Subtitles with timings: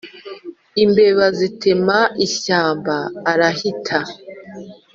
[0.83, 2.95] Imbeba zitema ishyamba
[3.31, 3.99] arahita